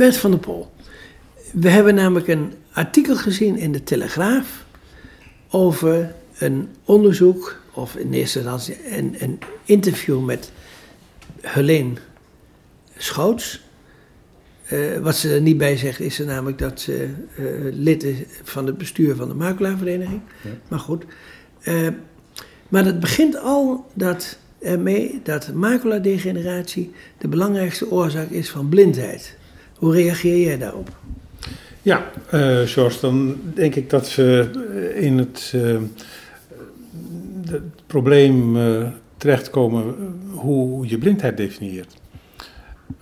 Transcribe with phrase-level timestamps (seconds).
[0.00, 0.72] Bert van der Pol,
[1.52, 4.64] we hebben namelijk een artikel gezien in de Telegraaf
[5.50, 10.52] over een onderzoek, of in eerste instantie een, een interview met
[11.40, 11.92] Helene
[12.96, 13.60] Schoots.
[14.64, 18.16] Eh, wat ze er niet bij zegt, is er namelijk dat ze eh, lid is
[18.42, 20.20] van het bestuur van de makelaarvereniging.
[20.42, 20.50] Ja.
[20.68, 21.04] Maar goed.
[21.60, 21.88] Eh,
[22.68, 29.38] maar het begint al dat, ermee dat makelaardegeneratie de belangrijkste oorzaak is van blindheid.
[29.80, 30.88] Hoe reageer jij daarop?
[31.82, 35.78] Ja, eh George, dan denk ik dat we eh, in het, eh,
[37.50, 39.94] het probleem eh, terechtkomen
[40.30, 41.96] hoe je blindheid definieert.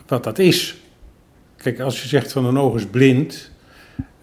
[0.07, 0.77] Wat dat is.
[1.57, 3.51] Kijk, als je zegt van een oog is blind,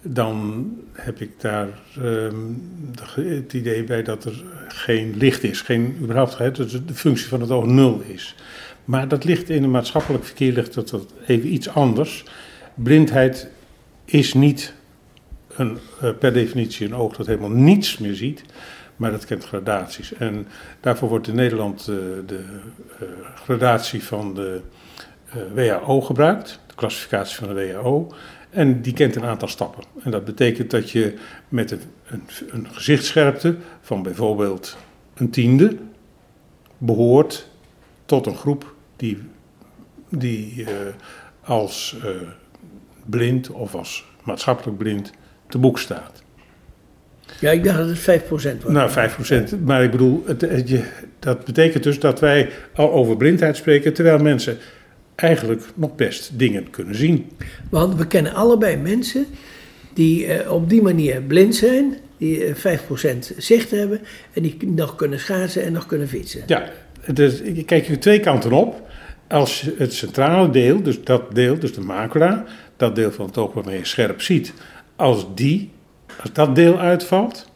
[0.02, 1.68] dan heb ik daar
[2.02, 2.36] ehm,
[3.14, 5.60] het idee bij dat er geen licht is.
[5.60, 8.34] Geen, überhaupt, hè, dat de functie van het oog nul is.
[8.84, 12.24] Maar dat ligt in het maatschappelijk verkeer ligt dat, dat even iets anders.
[12.76, 13.48] Blindheid
[14.04, 14.74] is niet
[15.48, 18.44] een, eh, per definitie een oog dat helemaal niets meer ziet,
[18.96, 20.12] maar dat kent gradaties.
[20.14, 20.46] En
[20.80, 21.86] daarvoor wordt in Nederland eh,
[22.26, 22.44] de
[23.00, 24.60] eh, gradatie van de
[25.54, 28.14] WHO gebruikt, de klassificatie van de WHO.
[28.50, 29.84] En die kent een aantal stappen.
[30.02, 31.14] En dat betekent dat je
[31.48, 34.76] met een, een, een gezichtsscherpte van bijvoorbeeld
[35.14, 35.76] een tiende
[36.78, 37.48] behoort
[38.04, 39.22] tot een groep die,
[40.08, 40.66] die
[41.40, 41.96] als
[43.10, 45.10] blind of als maatschappelijk blind
[45.48, 46.22] te boek staat.
[47.40, 48.72] Ja, ik dacht dat het 5% was.
[48.72, 49.58] Nou, 5%.
[49.64, 50.82] Maar ik bedoel, het, het- je,
[51.18, 54.58] dat betekent dus dat wij al over blindheid spreken, terwijl mensen
[55.14, 57.30] eigenlijk nog best dingen kunnen zien.
[57.70, 59.26] Want we kennen allebei mensen
[59.94, 64.00] die eh, op die manier blind zijn, die eh, 5% zicht hebben
[64.32, 66.42] en die nog kunnen schaatsen en nog kunnen fietsen.
[66.46, 66.68] Ja,
[67.42, 68.84] ik kijk je twee kanten op.
[69.28, 72.44] Als het centrale deel, dus dat deel, dus de macula,
[72.76, 74.52] dat deel van het oog waarmee je scherp ziet,
[74.96, 75.70] als, die,
[76.20, 77.50] als dat deel uitvalt,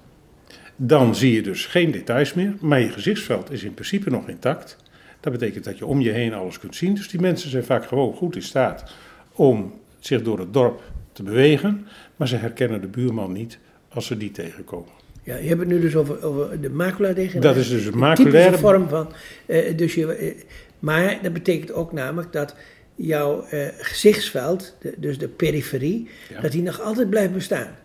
[0.76, 4.76] dan zie je dus geen details meer, maar je gezichtsveld is in principe nog intact.
[5.20, 6.94] Dat betekent dat je om je heen alles kunt zien.
[6.94, 8.84] Dus die mensen zijn vaak gewoon goed in staat
[9.32, 11.86] om zich door het dorp te bewegen,
[12.16, 13.58] maar ze herkennen de buurman niet
[13.88, 14.88] als ze die tegenkomen.
[15.22, 17.40] Ja, je hebt het nu dus over, over de maculadegeneratie.
[17.40, 19.12] Dat is dus een maculaire- vorm van.
[19.46, 20.34] eh, dus je, eh,
[20.78, 22.54] maar dat betekent ook namelijk dat
[23.00, 26.40] jouw eh, gezichtsveld, de- dus de periferie, Ja.
[26.40, 27.76] dat die nog altijd blijft bestaan.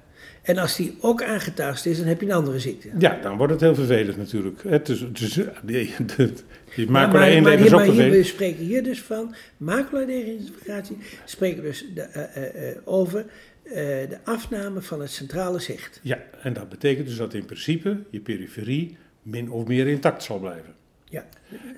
[0.42, 2.90] En als die ook aangetast is, dan heb je een andere ziekte.
[2.98, 4.64] Ja, dan wordt het heel vervelend natuurlijk.
[4.68, 5.34] Het is, het is,
[5.64, 6.16] die, die,
[6.76, 9.36] die maar, één maar, leven hier, is ook maar hier, we spreken hier dus van
[9.58, 13.26] maculadegeneratie, spreken dus de, eh, eh, eh, over
[13.64, 13.74] eh,
[14.10, 16.00] de afname van het centrale zicht.
[16.04, 20.40] Ja, en dat betekent dus dat in principe je periferie min of meer intact zal
[20.40, 20.74] blijven.
[21.10, 21.26] Ja.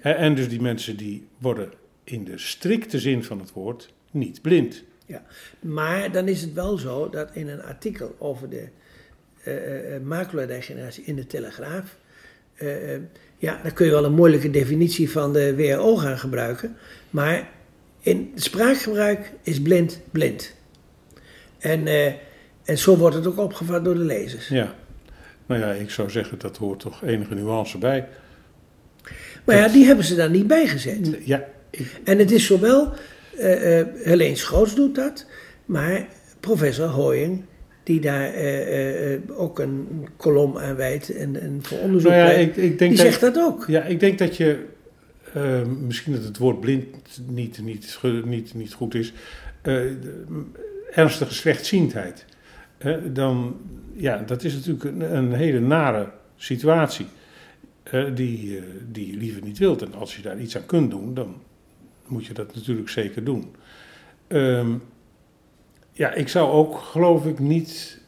[0.02, 1.72] En dus die mensen die worden
[2.09, 4.84] in de strikte zin van het woord niet blind.
[5.06, 5.23] Ja,
[5.59, 8.68] maar dan is het wel zo dat in een artikel over de
[9.44, 11.97] eh eh, maculadegeneratie in de Telegraaf,
[12.56, 13.01] eh, eh,
[13.38, 16.78] ja, dan kun je wel een moeilijke definitie van de WHO gaan gebruiken,
[17.09, 17.50] maar
[18.00, 20.56] in spraakgebruik is blind blind.
[21.57, 22.13] En, eh,
[22.63, 24.47] en zo wordt het ook opgevat door de lezers.
[24.47, 24.75] Ja.
[25.45, 28.07] Nou ja, ik zou zeggen dat hoort toch enige nuance bij.
[29.44, 31.18] Maar ja, die hebben ze daar niet bij gezet.
[31.25, 31.45] Ja,
[32.04, 32.94] En het is zowel,
[33.38, 35.26] eh Helene Schoots doet dat,
[35.66, 36.08] maar
[36.40, 37.44] professor Hooying,
[37.84, 42.48] die daar eh, ook een kolom aan wijdt en, en voor onderzoek nou ja, pleit,
[42.48, 43.66] ik, ik denk die dat, zegt dat ook.
[43.68, 44.66] Ja, ik denk dat je,
[45.34, 46.86] eh, misschien dat het woord blind
[47.28, 49.14] niet, niet, niet, niet goed is,
[50.92, 52.26] ernstige slechtziendheid.
[53.14, 53.58] Dan,
[53.94, 57.06] ja, dat is natuurlijk een, een hele nare situatie
[58.14, 58.62] die,
[58.92, 59.82] die je liever niet wilt.
[59.82, 61.36] En als je daar iets aan kunt doen, dan
[62.09, 63.56] moet je dat natuurlijk zeker doen.
[64.28, 64.73] Ehm,
[65.91, 68.00] ja, ik zou ook, geloof ik, niet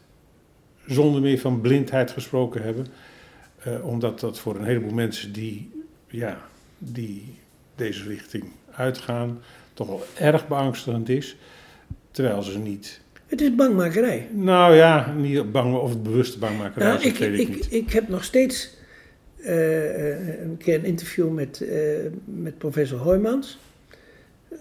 [0.88, 2.86] zonder meer van blindheid gesproken hebben.
[3.60, 5.72] Eh, omdat dat voor een heleboel mensen die,
[6.08, 6.38] ja,
[6.78, 7.36] die
[7.76, 9.42] deze richting uitgaan,
[9.74, 11.38] toch wel erg beangstigend is.
[12.12, 14.28] Terwijl ze niet, Het is bangmakerij.
[14.32, 17.74] nou ja, niet bang of het bewuste bangmakerij Nou, ik, weet ik, ik, niet.
[17.74, 18.78] ik heb nog steeds
[19.38, 21.64] eh, eh, een keer een interview met,
[22.26, 23.58] met professor Hoijmans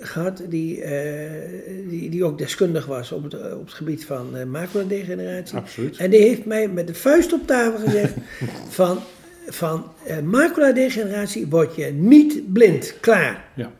[0.01, 4.45] gehad, die, eh, die, die ook deskundig was op het, op het gebied van uh,
[4.45, 5.57] maculadegeneratie.
[5.57, 5.97] Absoluut.
[5.97, 8.15] En die heeft mij met de vuist op tafel gezegd
[8.79, 8.99] van,
[9.47, 13.45] van uh, maculadegeneratie word je niet blind, klaar.
[13.55, 13.73] Ja.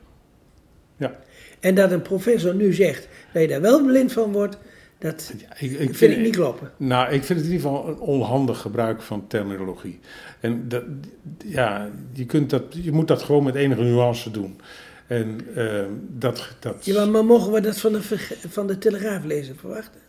[0.97, 1.19] Ja.
[1.61, 4.59] En dat een professor nu zegt dat je daar wel blind van wordt,
[4.99, 6.71] dat Ja, ik, ik vind, vind, ik niet kloppen.
[6.77, 9.99] Nou, ik vind het in ieder geval een onhandig gebruik van terminologie.
[10.41, 10.85] En dat,
[11.45, 14.61] ja, je, kunt dat, je moet dat gewoon met enige nuance doen.
[15.09, 16.85] En ehm, dat, dat...
[16.85, 18.03] Ja, maar mogen we dat van de,
[18.49, 20.01] van de Telegraaflezer verwachten?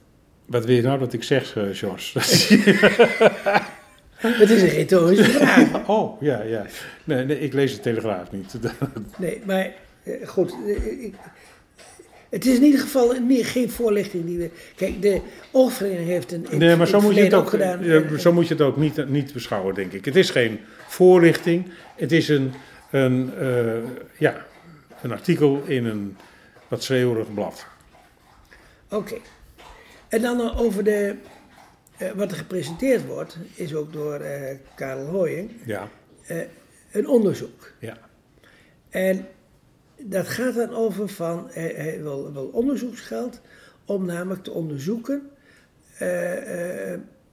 [0.46, 2.20] Wat wil je nou dat ik zeg, eh, George?
[4.40, 5.88] Het is een retorische vraag.
[5.88, 6.66] oh, ja, ja.
[7.04, 8.54] Nee, nee, ik lees de Telegraaf niet.
[9.18, 9.72] Nee, maar
[10.04, 10.56] eh, goed.
[10.68, 11.16] eh, ik-
[12.30, 14.50] het is in ieder geval niet, geen voorlichting die we...
[14.76, 15.22] Kijk, de
[15.52, 16.46] oogvereniging heeft een...
[16.52, 18.20] Nee, maar zo moet je het ook, gedaan.
[18.20, 20.06] zo moet je het ook niet, niet beschouwen, denk ik.
[20.06, 21.66] Het is geen voorlichting.
[21.96, 22.52] Het is een,
[22.92, 23.32] een,
[24.18, 24.46] ja,
[25.04, 26.18] een artikel in een
[26.68, 27.66] wat schreeuwerig blad.
[28.90, 29.18] Oké.
[30.08, 31.16] En dan over de...
[31.98, 35.90] eh, wat er gepresenteerd wordt, is ook door eh Karel Hooying, Ja,
[36.28, 36.38] eh,
[36.92, 37.72] een onderzoek.
[37.80, 37.98] ja.
[38.90, 39.28] En
[39.98, 43.42] dat gaat dan over van, hij, hij wil, wil onderzoeksgeld
[43.86, 45.30] om namelijk te onderzoeken,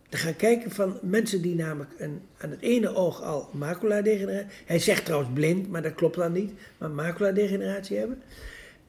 [0.09, 4.79] te gaan kijken van mensen die namelijk een, aan het ene oog al maculadegeneratie, hij
[4.79, 8.23] zegt trouwens blind, maar dat klopt dan niet, maar maculadegeneratie hebben.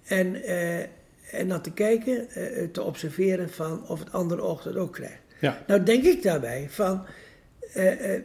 [0.03, 0.79] En, eh,
[1.31, 5.21] en dan te kijken, eh, te observeren van of het andere oog dat ook krijgt.
[5.39, 5.63] ja.
[5.67, 7.05] Nou denk ik daarbij van,
[7.73, 8.19] eh,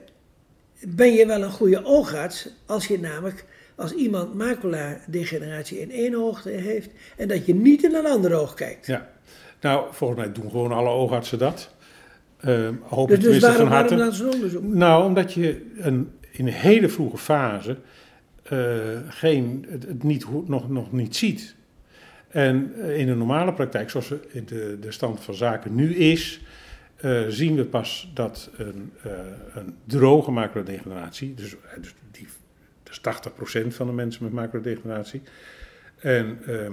[0.80, 3.44] ben je wel een goede oogarts als je namelijk,
[3.74, 8.54] als iemand macula-degeneratie in één oog heeft en dat je niet in een ander oog
[8.54, 8.86] kijkt.
[8.86, 9.10] ja.
[9.60, 11.70] Nou, volgens mij doen gewoon alle oogartsen dat.
[12.42, 14.30] Eh hoop Dus, dus waarom, van waarom harte.
[14.34, 14.62] onderzoek?
[14.62, 17.76] Nou, omdat je een, in een hele vroege fase
[18.42, 18.58] eh,
[19.08, 21.54] geen, het, het niet, nog, nog niet ziet.
[22.28, 26.40] En eh, in de normale praktijk, zoals de, de stand van zaken nu is,
[26.96, 28.92] eh, zien we pas dat een,
[29.54, 32.26] een droge maculadegeneratie, dus, dus, die,
[32.82, 33.00] dus
[33.64, 35.22] 80% van de mensen met maculadegeneratie,
[36.02, 36.70] en eh,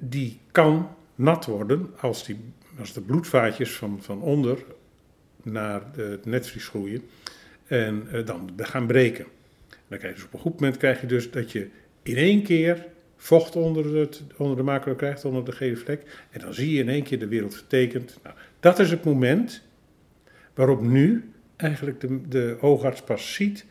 [0.00, 2.38] die kan nat worden als, die,
[2.78, 4.64] als de bloedvaatjes van, van onder
[5.42, 7.02] naar de, het netvlies groeien
[7.66, 9.26] en eh, dan gaan breken.
[9.88, 11.68] Dan krijg je dus op een goed moment krijg je dus dat je
[12.02, 12.86] in één keer
[13.16, 16.26] vocht onder, het, onder de macula krijgt, onder de gele vlek.
[16.30, 18.18] En dan zie je in één keer de wereld vertekend.
[18.22, 19.62] Nou, dat is het moment
[20.54, 23.64] waarop nu eigenlijk de, de oogarts pas ziet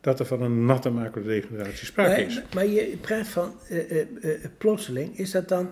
[0.00, 2.34] dat er van een natte maculadegeneratie sprake is.
[2.34, 4.06] Maar, maar je praat van eh, eh,
[4.58, 5.70] plotseling, is dat dan,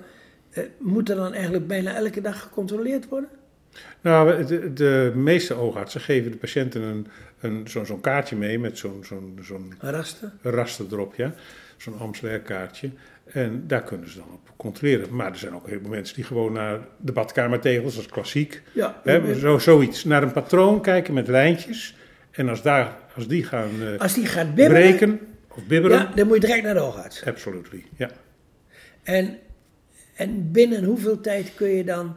[0.78, 3.28] moet er dan eigenlijk bijna elke dag gecontroleerd worden?
[4.00, 7.06] Nou, de, de meeste oogartsen geven de patiënten een,
[7.40, 9.74] een, zo'n kaartje mee met zo'n zo'n zo'n
[10.42, 11.34] raster erop, ja.
[11.76, 12.90] Zo'n Amsler kaartje.
[13.24, 15.14] En daar kunnen ze dan op controleren.
[15.14, 18.62] Maar er zijn ook heel veel mensen die gewoon naar de badkamertegels, dat is klassiek.
[18.72, 19.00] Ja.
[19.04, 20.04] Hè, zo, zoiets.
[20.04, 21.96] Naar een patroon kijken met lijntjes.
[22.30, 26.12] En als, daar, als die gaan eh, Als die gaat bibberen, breken of bibberen, ja,
[26.14, 27.24] dan moet je direct naar de oogarts.
[27.24, 27.84] absolutely.
[27.96, 28.10] Ja.
[29.02, 29.38] En,
[30.20, 32.16] en binnen hoeveel tijd kun je dan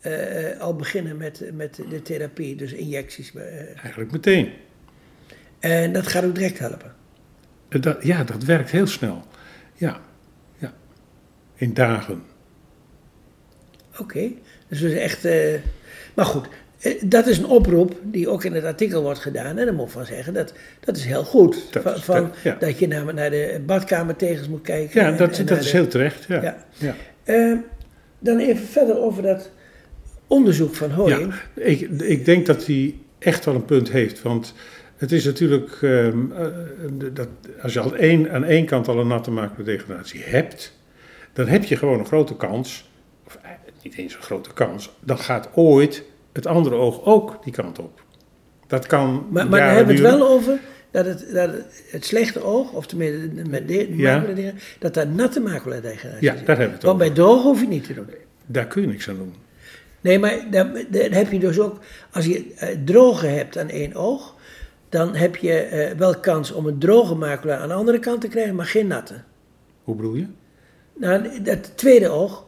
[0.00, 3.34] eh, al beginnen met, met de therapie, dus injecties?
[3.34, 3.42] eh,
[3.82, 4.52] Eigenlijk meteen.
[5.58, 6.94] en dat gaat ook direct helpen.
[7.68, 9.24] Eh, Dat, ja, dat werkt heel snel.
[9.74, 10.00] Ja,
[10.58, 10.72] ja.
[11.54, 12.22] In dagen.
[13.98, 14.30] Oké,
[14.68, 15.24] dus we zijn echt.
[15.24, 15.54] eh,
[16.14, 16.52] maar goed, eh,
[17.04, 19.58] dat is een oproep die ook in het artikel wordt gedaan.
[19.58, 21.72] En daar moet ik van zeggen, dat, dat is heel goed.
[21.72, 22.56] Dat van, dat- ja.
[22.60, 25.00] Dat je naar, naar de badkamertegels moet kijken.
[25.00, 26.24] Ja, en- dat, en dat is de- heel terecht.
[26.28, 26.42] Ja.
[26.42, 26.56] Ja.
[26.78, 26.94] Ja.
[27.24, 27.52] Eh,
[28.18, 29.50] dan even verder over dat
[30.26, 31.34] onderzoek van Hoying.
[31.54, 34.22] Ja, ik, ik denk dat hij echt wel een punt heeft.
[34.22, 34.54] Want
[34.96, 36.46] het is natuurlijk, ehm, eh,
[37.12, 37.28] dat,
[37.62, 40.72] als je al één, aan één kant al een natte maculadegeneratie hebt,
[41.32, 42.90] dan heb je gewoon een grote kans,
[43.26, 43.50] of eh,
[43.82, 46.02] niet eens een grote kans, dan gaat ooit
[46.34, 48.02] het andere oog ook die kant op.
[48.66, 49.26] Dat kan.
[49.30, 50.58] Maar, maar dan jaren hebben we het wel over
[50.90, 51.50] dat het, dat
[51.90, 54.14] het, slechte oog, of tenminste met de, Ja.
[54.14, 57.66] maculadegeneratie, dat daar natte maculadegeneratie Ja, daar hebben we het Want bij droog hoef je
[57.66, 58.06] niet te doen.
[58.46, 59.34] Daar kun je niks aan doen.
[60.00, 61.78] Nee, maar dan, dan heb je dus ook,
[62.12, 64.34] als je eh, droge hebt aan één oog,
[64.88, 68.28] dan heb je eh, wel kans om een droge macula aan de andere kant te
[68.28, 69.14] krijgen, maar geen natte.
[69.84, 70.26] Hoe bedoel je?
[70.96, 72.46] Nou, dat tweede oog,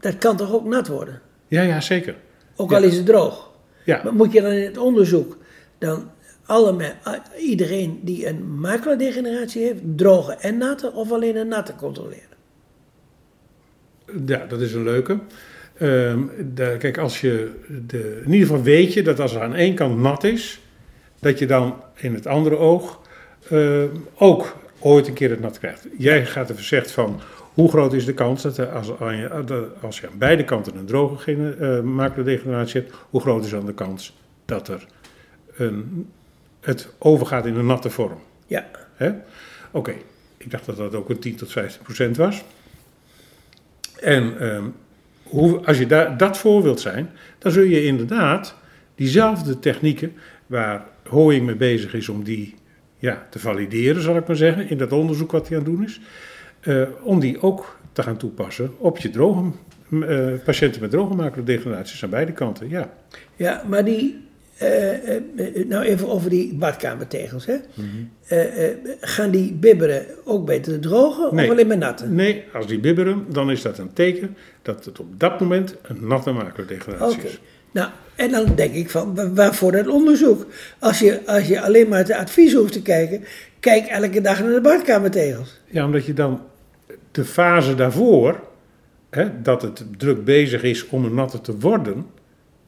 [0.00, 1.20] dat kan toch ook nat worden?
[1.48, 2.14] Ja, ja, zeker.
[2.56, 3.50] Ook al is het droog.
[3.84, 5.36] Ja, Maar moet je dan in het onderzoek
[5.78, 6.10] dan
[6.46, 6.92] alle,
[7.38, 12.22] iedereen die een maculadegeneratie heeft, droge en natte, of alleen een natte controleren?
[14.26, 15.18] Ja, dat is een leuke.
[15.78, 16.20] Ehm,
[16.54, 17.50] de- kijk, als je
[17.86, 20.60] de, in ieder geval weet je dat als er aan één kant nat is,
[21.20, 23.00] dat je dan in het andere oog
[23.50, 25.86] ehm, ook ooit een keer het nat krijgt.
[25.98, 27.20] Jij gaat even zegt van
[27.54, 28.98] hoe groot is de kans dat als,
[29.80, 33.66] als je aan beide kanten een droge gene- eh, maculadegeneratie hebt, hoe groot is dan
[33.66, 34.86] de kans dat er
[35.56, 36.08] een,
[36.60, 38.18] het overgaat in een natte vorm?
[38.46, 38.66] Ja?
[39.70, 39.94] Oké,
[40.36, 42.44] ik dacht dat dat ook een 10 tot 15 procent was.
[44.00, 44.64] En ehm,
[45.22, 48.54] hoe, als je daar dat voor wilt zijn, dan zul je inderdaad
[48.94, 50.12] diezelfde technieken
[50.46, 52.54] waar Hooying mee bezig is om die
[52.98, 55.84] ja, te valideren, zal ik maar zeggen, in dat onderzoek wat hij aan het doen
[55.84, 56.00] is.
[56.64, 59.42] Eh, om die ook te gaan toepassen op je droge,
[59.90, 62.68] eh, patiënten met droge maculodegeneraties aan beide kanten.
[62.68, 62.92] Ja.
[63.36, 64.22] Ja, maar die,
[64.56, 64.68] eh,
[65.68, 67.46] nou even over die badkamertegels.
[67.46, 67.54] Hè?
[67.74, 67.86] Mhm.
[69.00, 71.44] Gaan die bibberen ook bij de droge Nee.
[71.44, 72.06] of alleen maar natte?
[72.08, 76.06] Nee, als die bibberen, dan is dat een teken dat het op dat moment een
[76.06, 77.26] natte maculodegeneratie Oké.
[77.26, 77.40] is.
[77.70, 80.46] Nou, en dan denk ik van, wa- waarvoor dat onderzoek?
[80.78, 83.24] Als je, als je alleen maar het advies hoeft te kijken,
[83.60, 85.60] kijk elke dag naar de badkamertegels.
[85.70, 86.40] Ja, omdat je dan
[87.14, 88.40] de fase daarvoor,
[89.10, 92.06] hè, dat het druk bezig is om een natte te worden,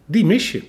[0.06, 0.62] die mis je.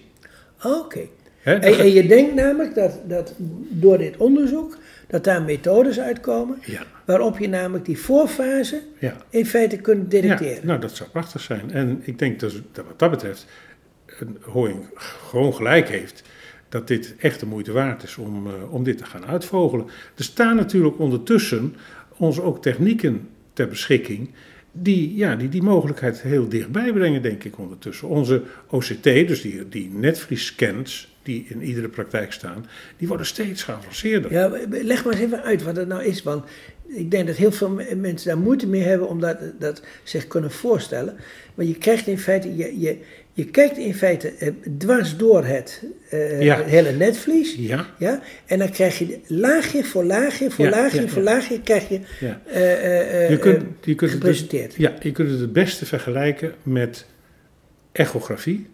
[0.64, 1.08] Oké.
[1.40, 1.54] Hè?
[1.54, 3.34] En, en je denkt namelijk dat, dat
[3.70, 9.18] door dit onderzoek, dat daar methodes uitkomen, Ja, waarop je namelijk die voorfase ja.
[9.30, 10.68] in feite kunt ja, detecteren.
[10.68, 11.72] nou dat zou prachtig zijn.
[11.72, 13.48] En ik denk dat, dat wat dat betreft,
[14.06, 16.24] een Hoing gewoon gelijk heeft.
[16.70, 19.86] Dat dit echt de moeite waard is om, eh, om dit te gaan uitvogelen.
[20.16, 21.76] Er staan natuurlijk ondertussen
[22.18, 24.30] ons ook technieken ter beschikking.
[24.72, 28.08] Die, ja, die die mogelijkheid heel dichtbij brengen, denk ik ondertussen.
[28.08, 32.66] Onze OCT, dus die, die netvlies-scans die in iedere praktijk staan,
[32.98, 34.32] die worden steeds geavanceerder.
[34.32, 36.46] Ja, leg maar eens even uit wat het nou is, want
[36.88, 40.28] ik denk dat heel veel me- mensen daar moeite mee hebben om dat, dat zich
[40.28, 41.16] kunnen voorstellen.
[41.56, 42.98] Maar je krijgt in feite, je, je,
[43.38, 46.64] je kijkt in feite eh, dwars door het eh, Ja.
[46.64, 47.56] hele netvlies.
[47.56, 51.62] Ja, Ja, en dan krijg je laagje voor laagje voor Ja, laagje ja, voor laagje
[51.62, 54.76] krijg je, eh, eh, Je kunt, je kunt het, gepresenteerd.
[54.76, 57.06] ja, je kunt het het beste vergelijken met
[57.92, 58.68] echografie.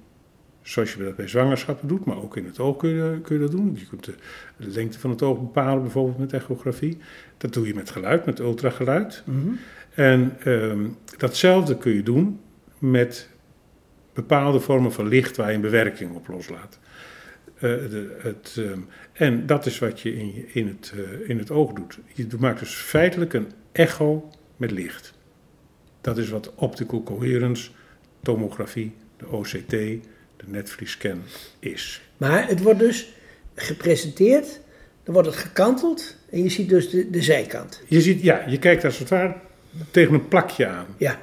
[0.62, 3.42] Zoals je dat bij zwangerschappen doet, maar ook in het oog kun je, kun je
[3.42, 3.78] dat doen.
[3.80, 4.14] Je kunt de,
[4.58, 6.98] de lengte van het oog bepalen, bijvoorbeeld met echografie.
[7.38, 9.24] Dat doe je met geluid, met ultrageluid.
[9.26, 9.38] Mhm.
[9.96, 10.86] En ehm,
[11.18, 12.40] datzelfde kun je doen
[12.80, 13.30] met
[14.14, 16.80] bepaalde vormen van licht waar je een bewerking op loslaat.
[17.56, 18.80] Eh, de, het, ehm,
[19.14, 22.00] en dat is wat je in, in, het, eh, in het oog doet.
[22.14, 25.14] Je maakt dus feitelijk een echo met licht.
[26.02, 27.70] Dat is wat optical coherence,
[28.22, 30.02] tomografie, de OCT, de
[30.46, 31.22] netvliesscan
[31.60, 32.02] is.
[32.18, 33.14] Maar het wordt dus
[33.56, 34.60] gepresenteerd,
[35.04, 37.82] dan wordt het gekanteld en je ziet dus de, de zijkant.
[37.88, 39.36] Je ziet, ja, je kijkt als het ware
[39.92, 40.86] tegen een plakje aan.
[40.98, 41.22] Ja,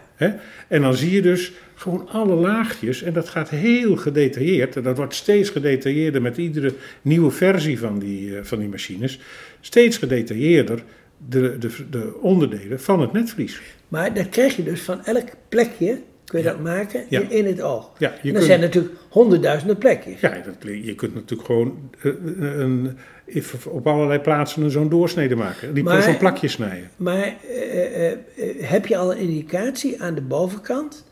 [0.69, 4.77] En dan zie je dus gewoon alle laagjes en dat gaat heel gedetailleerd.
[4.77, 9.21] En dat wordt steeds gedetailleerder met iedere nieuwe versie van die, eh, van die machines.
[9.61, 10.83] Steeds gedetailleerder
[11.29, 13.61] de, de, de onderdelen van het netvlies.
[13.89, 16.01] maar dat krijg je dus van elk plekje,
[16.31, 16.51] kun je Ja.
[16.53, 17.21] dat maken Ja.
[17.21, 17.91] in, in het oog.
[17.99, 20.21] Ja, je er kunt, zijn natuurlijk honderdduizenden plekjes.
[20.21, 22.13] ja dat, je kunt natuurlijk gewoon eh,
[22.59, 22.97] een,
[23.27, 25.75] even op allerlei plaatsen een zo'n doorsnede maken.
[25.75, 26.91] Die zo'n plakje snijden.
[26.97, 27.17] Maar
[27.49, 28.19] eh, eh, eh,
[28.61, 31.07] heb je al een indicatie aan de bovenkant,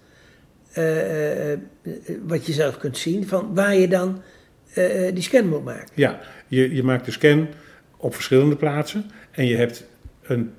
[0.72, 1.58] eh, eh, eh,
[2.26, 4.22] wat je zelf kunt zien, van waar je dan
[4.74, 5.88] eh, eh, die scan moet maken?
[5.94, 7.48] Ja, je, je maakt de scan
[7.96, 9.84] op verschillende plaatsen en je hebt
[10.22, 10.52] een,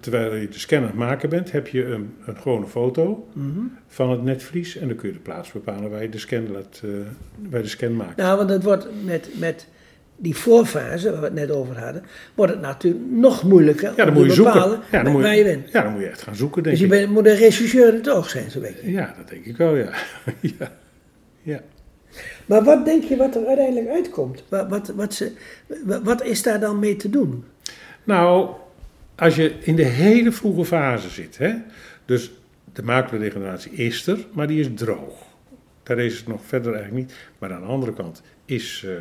[0.00, 3.58] terwijl je de scan aan het maken bent, heb je een, een gewone foto Mhm.
[3.86, 6.80] van het netvlies en dan kun je de plaats bepalen waar je de scan, laat,
[7.50, 8.16] waar je de scan maakt.
[8.16, 9.66] Nou, want het wordt met, met
[10.16, 12.02] die voorfase, waar we het net over hadden,
[12.34, 14.52] wordt het natuurlijk nog moeilijker Ja, dan om moet te je zoeken.
[14.54, 15.70] bepalen Ja, dan moet waar je, je bent.
[15.72, 17.00] ja, dan moet je echt gaan zoeken, denk Dus je ik.
[17.00, 18.90] bent, moet een rechercheur in het oog zijn, zo weet je.
[18.90, 19.90] Ja, dat denk ik wel, ja.
[20.58, 20.72] ja.
[21.42, 21.60] ja.
[22.46, 24.44] Maar wat denk je wat er uiteindelijk uitkomt?
[24.48, 25.32] Wat, wat, wat, ze,
[26.02, 27.44] wat is daar dan mee te doen?
[28.04, 28.50] Nou,
[29.22, 31.54] als je in de hele vroege fase zit, hè,
[32.04, 32.30] dus
[32.72, 35.26] de maculodegeneratie is er, maar die is droog.
[35.82, 37.16] Daar is het nog verder eigenlijk niet.
[37.38, 38.92] Maar aan de andere kant is, eh,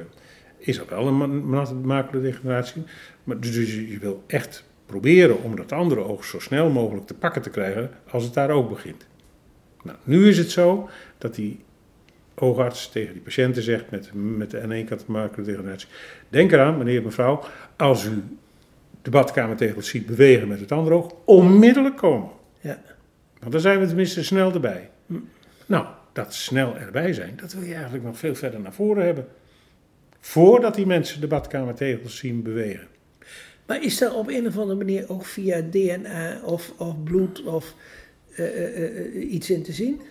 [0.57, 2.83] is er wel een ma- ma- maculodegeneratie.
[3.23, 7.13] Maar dus je je wil echt proberen om dat andere oog zo snel mogelijk te
[7.13, 9.07] pakken te krijgen als het daar ook begint.
[9.83, 11.59] Nou, nu is het zo dat die
[12.35, 15.87] oogarts tegen die patiënten zegt met, met de aan één kant maculodegeneratie.
[16.29, 17.43] Denk eraan, meneer en mevrouw,
[17.77, 18.23] als u
[19.01, 22.29] de badkamertegels ziet bewegen met het andere oog, onmiddellijk komen.
[22.59, 22.81] Ja.
[23.39, 24.89] Want dan zijn we tenminste snel erbij.
[25.65, 29.27] Nou, dat snel erbij zijn, dat wil je eigenlijk nog veel verder naar voren hebben.
[30.19, 32.87] Voordat die mensen de badkamertegels zien bewegen.
[33.65, 37.75] Maar is er op een of andere manier ook via DNA of, of bloed of
[38.35, 40.01] eh, eh, eh, iets in te zien?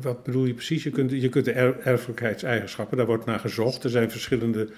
[0.00, 0.82] Wat bedoel je precies?
[0.82, 3.84] Je kunt, je kunt de er- erfelijkheidseigenschappen, daar wordt naar gezocht.
[3.84, 4.68] Er zijn verschillende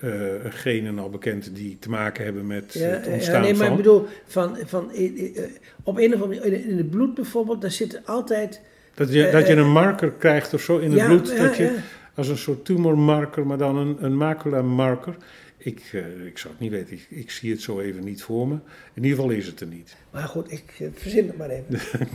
[0.00, 0.10] eh,
[0.48, 3.70] genen al bekend die te maken hebben met Ja, het ja, ontstaan nee, maar van.
[3.76, 5.42] ik bedoel, van, van, eh,
[5.82, 8.60] op een of andere manier, in het bloed bijvoorbeeld, daar zit altijd...
[8.94, 11.28] Dat je, dat je eh, een marker krijgt of zo in het ja, bloed.
[11.30, 11.72] ja, dat je, ja.
[12.14, 15.16] Als een soort tumormarker, maar dan een, een macula-marker.
[15.56, 15.80] Ik,
[16.26, 18.54] ik zou het niet weten, ik, ik zie het zo even niet voor me.
[18.94, 19.96] In ieder geval is het er niet.
[20.10, 21.66] Maar goed, ik verzin het maar even.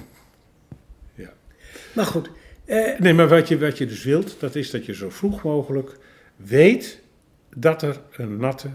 [1.96, 2.30] Maar goed,
[2.66, 5.44] eh, Nee, maar wat je, wat je dus wilt, dat is dat je zo vroeg
[5.44, 5.98] mogelijk
[6.36, 7.00] weet
[7.56, 8.70] dat er een natte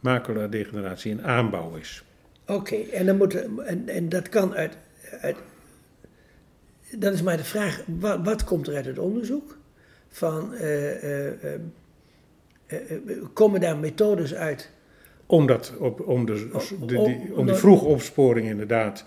[0.00, 2.04] macula-degeneratie in aanbouw is.
[2.46, 4.76] Oké, en, dan moet en, en dat kan uit,
[5.20, 5.36] uit.
[6.90, 9.56] Dan is maar de vraag: wat, wat komt er uit het onderzoek?
[10.08, 11.54] Van, eh, eh,
[12.66, 12.80] eh,
[13.32, 14.70] komen daar methodes uit?
[15.26, 16.48] Om, dat op, om, de,
[16.86, 19.04] de- die, om die vroege opsporing inderdaad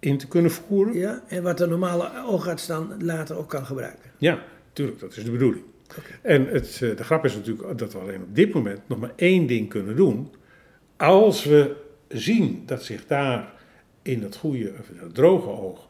[0.00, 0.94] in te kunnen voeren.
[0.94, 4.10] Ja, en wat de normale oogarts dan later ook kan gebruiken.
[4.18, 5.64] Ja, natuurlijk, dat is de bedoeling.
[5.98, 6.10] Oké.
[6.22, 9.12] En het, eh, de grap is natuurlijk dat we alleen op dit moment nog maar
[9.16, 10.34] één ding kunnen doen.
[10.96, 11.76] Als we
[12.08, 13.52] zien dat zich daar
[14.02, 15.88] in dat goede, of in dat droge oog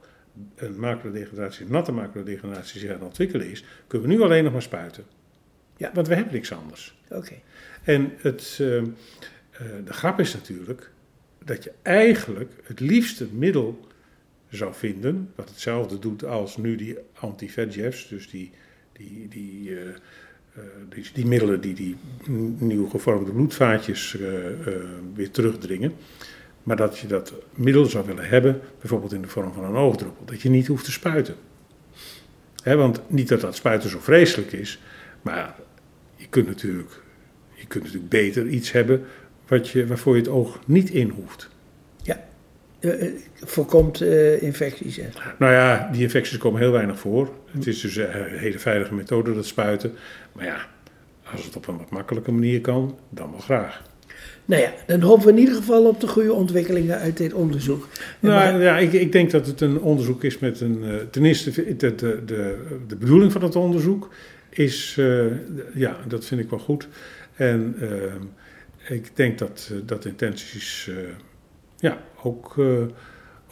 [0.57, 4.52] een macrodegeneratie, een natte macrodegeneratie zich aan het ontwikkelen is, kunnen we nu alleen nog
[4.52, 5.05] maar spuiten.
[5.76, 5.90] Ja.
[5.95, 6.99] Want we hebben niks anders.
[7.09, 7.35] Oké.
[7.83, 8.87] En het, eh, eh,
[9.85, 10.90] de grap is natuurlijk
[11.45, 13.88] dat je eigenlijk het liefste middel
[14.50, 18.50] zou vinden, wat hetzelfde doet als nu die anti-VEGF's, dus die,
[18.92, 21.97] die, die, eh, eh, die, die middelen die die
[22.59, 24.28] nieuw gevormde bloedvaatjes eh,
[25.14, 25.92] weer terugdringen.
[26.62, 30.25] Maar dat je dat middel zou willen hebben, bijvoorbeeld in de vorm van een oogdruppel,
[30.25, 31.35] dat je niet hoeft te spuiten.
[32.64, 34.80] Want niet dat dat spuiten zo vreselijk is,
[35.23, 35.57] maar
[36.16, 37.02] je kunt natuurlijk,
[37.54, 39.04] je kunt natuurlijk beter iets hebben
[39.49, 41.50] wat je, waarvoor je het oog niet in hoeft.
[42.81, 44.97] Eh, eh, voorkomt eh, infecties.
[44.97, 45.07] Hè?
[45.39, 47.31] Nou ja, die infecties komen heel weinig voor.
[47.51, 49.93] Het is dus een hele veilige methode, dat spuiten.
[50.33, 50.67] Maar ja,
[51.33, 53.83] als het op een wat makkelijke manier kan, dan wel graag.
[54.45, 57.89] Nou ja, dan hopen we in ieder geval op de goede ontwikkelingen uit dit onderzoek.
[58.21, 60.83] Nou maar- ja, ik, ik denk dat het een onderzoek is met een.
[60.85, 62.57] eh, ten eerste, de, de, de,
[62.87, 64.09] de bedoeling van het onderzoek
[64.51, 64.99] is.
[65.75, 66.89] ja, dat vind ik wel goed.
[67.35, 70.91] En eh, ik denk dat, dat intenties.
[71.81, 72.83] Ja, ook, eh,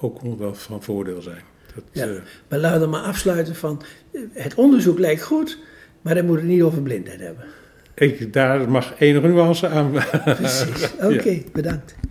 [0.01, 1.43] ook wel van voordeel zijn.
[1.75, 2.07] Dat, Ja.
[2.07, 3.83] eh, Maar laten we maar afsluiten van,
[4.13, 5.59] eh, het onderzoek lijkt goed,
[6.03, 7.45] maar dan moet het niet over blindheid hebben.
[7.95, 9.91] ik, daar mag enige nuance aan.
[10.25, 10.91] Precies.
[11.11, 11.97] Oké, bedankt.